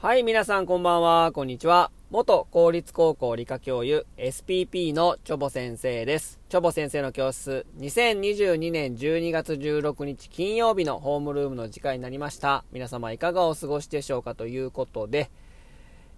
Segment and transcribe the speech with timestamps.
[0.00, 1.90] はい、皆さんこんばんは、こんにちは。
[2.10, 6.38] 元公立高校理科教諭 SPP のチョボ先生です。
[6.48, 12.64] チョボ先生の教室、2022年12月16日金曜日のホームルームの時間になりました。
[12.70, 15.32] 皆様いかがお過ごしでしょうかということで、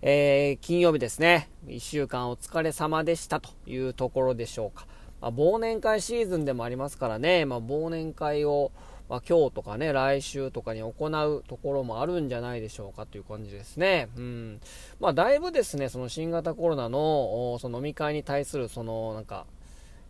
[0.03, 1.49] えー、金曜日ですね。
[1.67, 4.87] 1週間お疲れ様でしたというところでしょうか。
[5.23, 8.73] まあ、忘年会シーズンでもありますからね、まあ、忘年会を
[9.11, 14.09] まあ、今日とかね、来週とかに行うところもあるんじゃないでしょうかという感じですね。
[14.17, 14.61] うん。
[15.01, 19.47] まあ、だいぶですね、その新型コロナの、その飲み会に対する、その、なんか、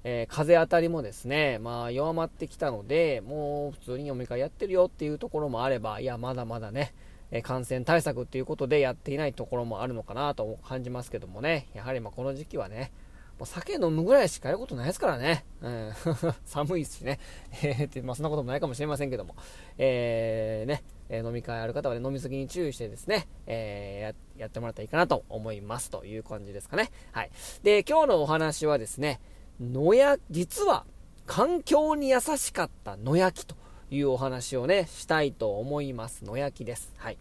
[0.05, 6.93] えー、風当たりもですね、まあ、弱まってきたので、もう普通に飲み会やってるよっていうところもあれば、いや、まだまだね、
[7.31, 12.93] え感染対策っていうことでやっていないところもあるのかなと感じますけどもね、やはりまこの時期はね、
[13.41, 15.47] もう酒飲むぐらいしかやることないですからね。
[15.63, 15.93] うん、
[16.45, 17.19] 寒いしね。
[17.65, 19.35] えー、まあ、そんなこともないかもしれませんけども。
[19.79, 26.91] えー、ね、え、飲み会ある方はね、飲みすぎに注意してですね、えー、やってもらったらいいかなと思いますという感じですかね。
[27.13, 27.31] はい。
[27.63, 29.23] で、今日のお話はですね、
[29.59, 30.85] 野焼、実は
[31.25, 33.57] 環境に優しかった野焼きと
[33.91, 36.27] いうお話をね、したいと思います。
[36.27, 36.93] 野焼きです。
[36.99, 37.17] はい。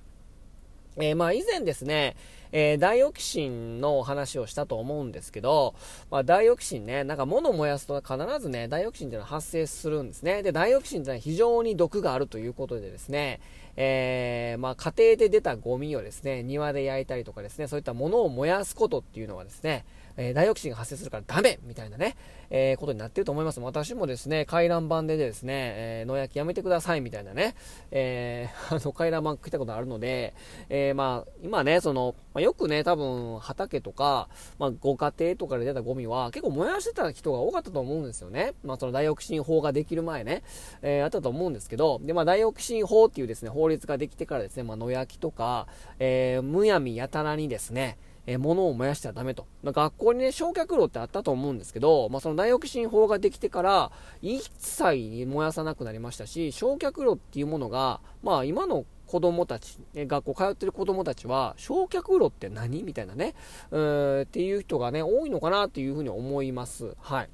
[0.98, 2.16] えー、まあ以前ですね、
[2.52, 5.76] えー、ダイオキシンの話をしたと思うんですけど、
[6.10, 10.42] まあ、ダイオキシンね、なんか物を燃やすと必ずね、ダイオキシンっていうのは発生するんですね。
[10.42, 13.40] で、ダイオキシンっていうのは非常に毒があるということでですね、
[13.76, 19.86] えー、まあ、家庭で出たゴミをですね、庭で焼いたりとかですね、そういったものを燃やすことっていうのはですね、
[20.20, 22.18] えー、ダイオキシンが発生するからダメみたいなね、
[22.50, 23.62] えー、ことになってると思います。
[23.62, 27.56] 私もですね、回覧板でですね、えー、野焼きやめてくださいみたいなね、
[27.92, 30.34] えー、 あの、回覧板来たことあるので、
[30.68, 34.28] えー、まあ、今ね、その、まあ、よくね、多分、畑とか、
[34.58, 38.56] まあ、ご家庭とかで出たゴミは、結構燃やしてた人が多かったと思うんですよね。
[38.64, 40.44] まあ、そのダイオキシン法ができる前ね、
[40.82, 47.98] えー、あったと思うんですけど、で、まあ、ダイオキシン法っていうですね、法律ができてからですね、まあ、野焼きとか、えー、むやみやたらにですね、
[48.30, 49.48] えー、物を燃やしてはダメと。
[49.64, 53.92] 学校にね、焼却炉ってあったと思うんですけど、まあ、そのダイオキシン法ができてから、
[54.22, 63.34] 一切燃やさなくなりましたし、焼却炉っていうものが、まあ、今の子供たち、学校通ってる子供たちは、焼却炉って何みたいなね、
[63.72, 66.96] うーっていう人がね、多いのかなっていうふうに思います。
[67.00, 67.30] はい。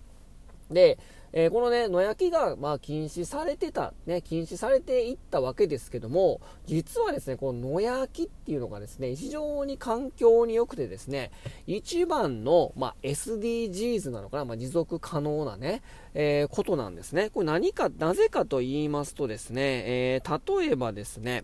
[0.71, 0.97] で、
[1.37, 11.31] えー、このね、野焼きが、まあ、禁止されてた、ね、禁止されていったわけですけども、実はですね、この野焼きっていうのがですね、非常に環境に良くてですね、
[11.67, 15.81] 一番の、まあ、SDGs なのかな、まあ、持続可能なね、
[16.13, 17.29] えー、ことなんですね。
[17.31, 19.83] これ何か、なぜかと言いますとですね、
[20.15, 21.43] えー、例えばですね、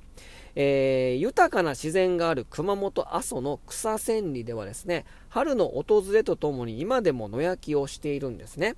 [0.55, 8.75] えー、豊かな自然がある熊本阿蘇の草千里ではですね、春の訪れとともに今でも野焼きをしているんですね。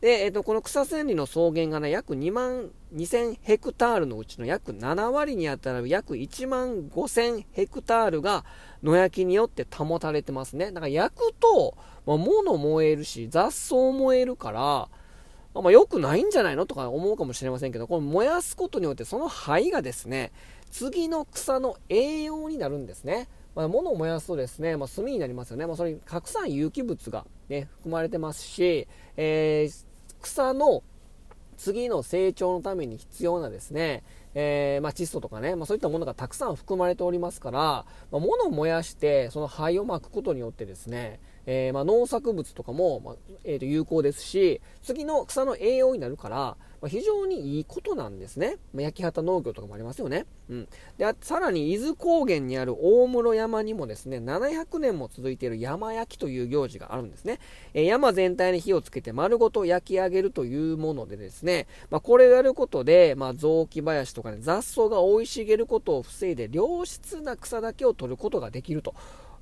[0.00, 8.44] で、え、ー、と、この草千里の草原がね、約2万2000ヘクタールのうちの約7割に当たる約1万5000ヘクタールが
[8.82, 10.72] 野焼きによって保たれてますね。
[10.72, 14.88] だから焼くと、まあ、物燃えるし、雑草燃えるから、
[15.54, 20.32] まあ、良くないんじゃないのとか思うかもしれませんけど、この燃やすことによってその灰がですね、
[20.70, 23.28] 次の草の栄養になるんですね。
[23.54, 25.66] まあ、物を燃やすとですね、まあ、炭になりますよね。
[25.66, 29.86] まあ、それにたくさん有機物が、ね、含まれてますし、えー、
[30.20, 30.82] 草の
[31.56, 34.02] 次の成長のために必要なですね、
[34.34, 48.58] えー、まあ、窒素とかね、まあ、そういったものがたくさん含まれておりますから、まあ、物を燃やしてその灰をまくことによってですね、えー、ま農作物とかも、まえー、と有効ですし次の草の栄養になるからまあ、非常にいいことなんですね。
[48.74, 50.26] まあ、焼き畑農業とかもありますよね。
[50.50, 50.68] うん。
[50.98, 57.38] で、さらに伊豆高原にある大室山にもですね、700年も続いている山焼きという行事があるんですね。
[57.72, 68.94] えー、山全体に火をつけて丸ごと焼き上げるというものでですね、ま、これをやることで、ま、雑木林とかね、雑草が生い茂ることを防いで、良質な草だけを取ることができると。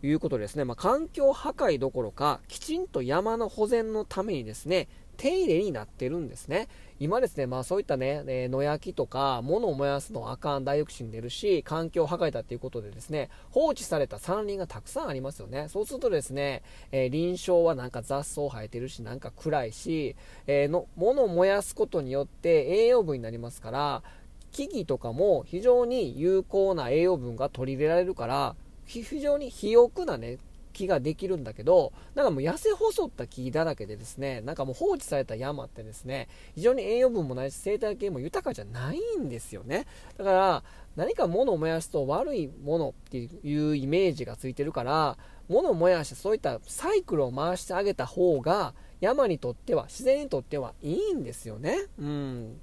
[0.02, 6.68] いうことですね、まあ、環境破壊どころか、きちんと山の保全のためにですね、手入れになってるんですね。
[6.98, 15.68] 今ですね、まあそういったね、えー、野焼きとか、物を燃やすのあかん、大抑止に出るし、環境破壊だっていうことでですね、放置された山林がたくさんありますよね。
[15.68, 20.16] そうするとですね、えー、林床はなんか雑草生えてるし、なんか暗いし、
[20.46, 24.02] えー、の、物を燃やすことによって栄養分になりますから、
[24.50, 30.38] 木々とかも非常に有効な栄養分が取り入れられるから、非常に肥沃なね、
[30.72, 39.86] 木ができるんだけど、なんかもう痩せ細った木だらけでですね、なんかもう放置された山ってですね、非常に栄養分もないし生態系も豊かじゃないんですよね。
[40.16, 40.64] だから、
[40.96, 45.16] 何か物を燃やすと悪いものっていうイメージがついてるから、
[45.48, 51.76] 物を燃やしてそういったサイクルを回してあげた方が、山にとっては、自然にとってはいいんですよね。
[51.98, 52.60] うん。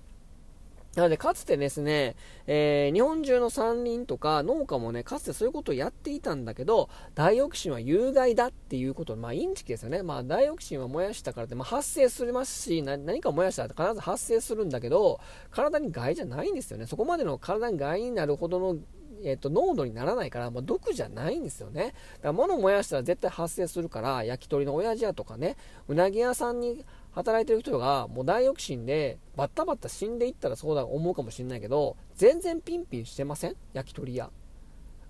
[0.95, 2.15] なので、かつてですね、
[2.47, 10.01] えー、日本中の山林とか農家もね、かつてそういうことをやっていたんだけど、ダイオキシンは有害だっていうこと、まあ、インチキですよね。
[10.01, 15.19] まあ、ダイオキシンは燃やしたからって、まあ、発生するますし、何か燃やしたら必ず発生するんだけど、
[15.51, 16.87] 体に害じゃないんですよね。
[16.87, 18.77] そこまでの体に害になるほどの
[19.23, 21.83] えっ、と、濃度にならないから、まあ、毒じゃないんですよね。
[21.83, 21.93] だか
[22.23, 25.57] ら物を燃やしたら絶対発生するから、焼き鳥の親父屋とかね、
[25.87, 33.55] うなぎ屋さんに働いてる人がもうダイオキシンでバッタバッタ死んでいったらそうだ思うかもしれないけど全然ピンピンしてません？
[33.73, 34.29] 焼き鳥屋。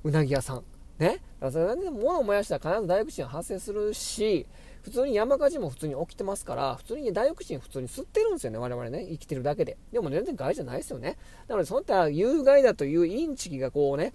[0.04, 0.64] うなぎ屋さん。
[0.98, 1.08] ね？
[1.08, 4.48] だからそれで物を燃やしたら必ずダイオキシン発生するし
[4.82, 9.06] 普通に山火事も普通に起きてますから普通にダイオキシン普通に吸ってるんですよね我々ね。
[9.10, 9.78] 生きてるだけで。
[9.92, 11.18] でも全然害じゃないですよね。
[11.48, 14.14] なのでそういった有害だというインチキがこうね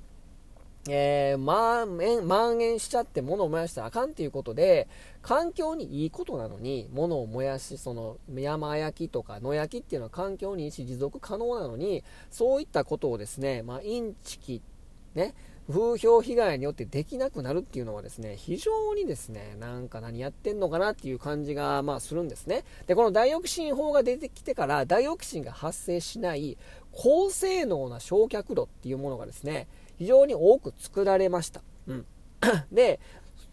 [0.87, 4.87] えー、蔓延、蔓延しちゃって物を燃やしたらあかんっていうことで、
[5.23, 14.74] 環境にいいことなのに、物を燃やし、その、山焼きとか野焼きっていうのは環境にいいし持続可能なのに、そういったことをですね、まあ、インチキって、
[15.15, 15.35] ね、
[15.71, 22.65] 風評被害によってできなくなるっていうのはですね、非常にですね、なんか何やってんのかなっていう感じが、まあ、するんですね。
[22.87, 26.59] で、このダイオキシン法が出てきてから、ダイオキシンが発生しない
[26.93, 31.63] 高性能な焼却炉っていうものがですね、非常に多く作られました。
[31.87, 32.07] うん。
[32.71, 33.01] で、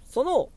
[0.05, 0.49] その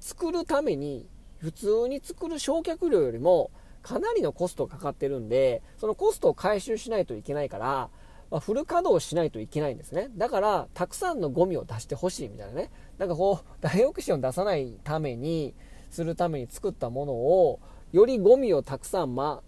[0.00, 1.08] 作るために
[1.38, 3.50] 普通に作る焼却量よりも
[3.82, 7.90] かなりのコストがかかってるんで、そのコストを回収しないといけないから、
[8.34, 10.10] まあ、フル稼働しないといけないんですね。
[10.16, 12.72] だから、たくさんのゴミを出してほしいみたいなね。
[12.98, 15.54] なんかこう、ダイオキシンを出さないために、
[15.88, 17.60] するために作ったものを、
[17.92, 19.40] よりゴミをたくさん、ま、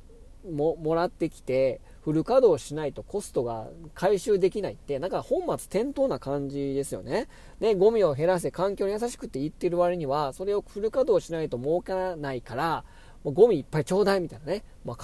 [0.49, 7.27] ももらってきて、フル稼働しないとコストが回収できないって、なんか本末転倒な感じですよね。
[7.59, 12.85] で、ゴミを減らせ、環境に優しくって言ってる割には、それをフル稼働しないと儲からないから、
[13.25, 14.63] もうゴミいっぱいちょうだいみたいなね。
[14.85, 14.99] まあ、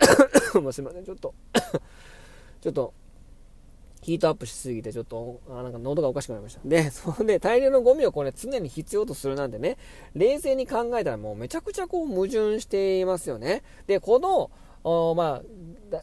[0.60, 1.34] もうすいません、ちょっと
[2.66, 2.92] ちょっと、
[4.02, 6.60] ヒートアップしすぎて、ちょっと、あなんか喉がおかしくなりました。
[6.64, 9.76] で、 そんで、大量のゴミをこれ常に必要とするなんてね、
[10.14, 13.62] 冷静に考えたらもうめちゃくちゃこう矛盾していますよね。
[13.86, 14.50] で、この、
[14.82, 15.42] おま
[15.92, 16.02] あ、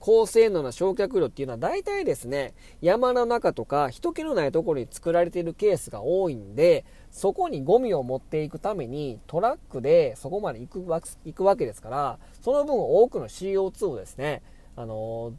[0.00, 14.42] 高性能な焼却炉っていうのは大体ですね、山の中とか人気のないところに作られているケースが多いんで、そこにゴミを持っていくためにトラックでそこまで行くわ行くわけですから、その分多くの CO2 をですね、
[14.78, 15.32] あの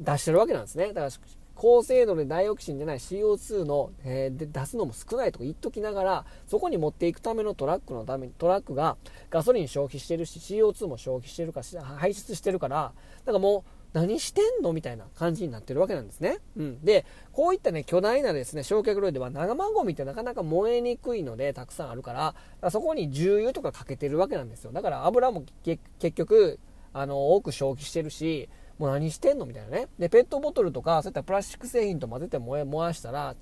[0.00, 0.88] ー、出してるわけなんですね。
[0.88, 1.10] だから
[1.54, 8.96] 高精度でダイオキシンでない CO2 の、えー、で出すのも少ないとか言っときながら、そこに持っていくためのトラックのために、トラックが
[9.30, 12.92] ガソリン消費してるし、CO2 も消費してるかし排出してるから、
[13.24, 16.38] だからもう、何してんのみたいな感じになってるわけなんですね。
[16.56, 16.84] うん。
[16.84, 24.72] で、こういったね、巨大なですね、焼却炉では生ゴミってなかなか燃えにくいので、たくさんあるから、からそこに重油とかかけてるわけなんですよ。
[24.72, 25.80] だから油も結
[26.14, 26.60] 局、
[27.00, 28.48] あの、多く消費してるし、
[28.78, 29.46] もう何してんの？
[29.46, 29.88] みたいなね。
[29.98, 33.34] で、ペットボトルとか、そういったプラスチック製品と混ぜて燃え、燃やしたら、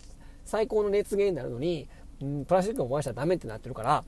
[0.44, 1.88] 最高の熱源になるのに、
[2.22, 4.04] うん、プラスチックを燃やしたらダメってなってるから、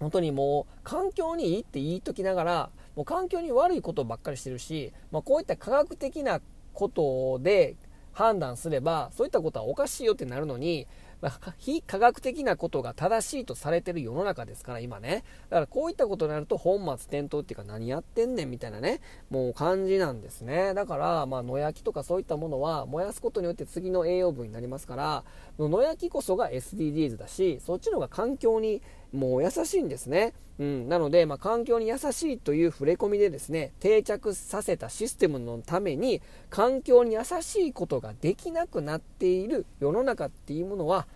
[0.00, 6.40] 本当にもう、環境にいいって言いときながら、もう環境に悪いことばっかりしてるし、まあ、こういった科学的な
[6.72, 7.76] ことで
[8.12, 10.86] 判断すれば、そういったことはおかしいよってなるのに、
[11.22, 15.24] まあ、非科学的なことが正しいとされてる世の中ですから、今ね。
[15.48, 19.00] だからこういったことになると本末転倒っていうか何やってんねんみたいなね、
[19.30, 20.74] もう感じなんですね。
[20.74, 25.24] だから、まあ、野焼きとかそういったものは燃やすことによって次の栄養分になりますから、
[25.58, 30.32] 野焼きこそが SDGs だし、そっちの方が環境にもう優しいんですね。
[30.58, 41.06] うん、なので、まあ、環境に優しいという触れ込みでですね、定着させたシステムのために、環境に優しいことができなくなっている世の中っていうものは、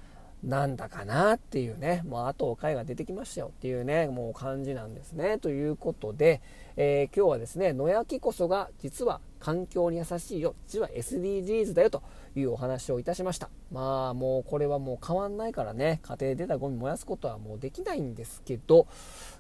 [0.45, 5.39] なんだかなっていうね、もうあとおかが出てきましたよっていうね、もう感じなんですね。
[5.39, 6.41] ということで、
[6.77, 12.03] えー、今日はですね、野焼きこそが実は環境に優しいよ、実は SDGs だよと
[12.41, 13.51] いうお話をいたしました。
[13.71, 18.87] まあもうこれはもう変わんないからね、家庭で出たゴミ燃やすことはもうできないんですけど、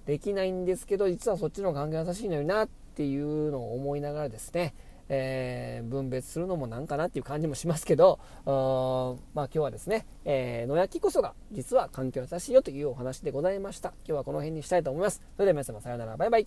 [0.07, 4.75] できないんですけど、実はそっちの方が環境優しいのになっていうのを思いながらですね、
[5.09, 13.91] えー、分別するのもなんかなっていう感じもしますけど、まあ今日はですね、えー、野焼きこそが実は環境優しいよというお話でございました。
[14.05, 15.23] 今日はこの辺にしたいと思います。
[15.37, 16.47] それでは皆様さようなら、バイバイ。